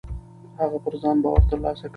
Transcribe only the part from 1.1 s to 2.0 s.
باور ترلاسه کړ.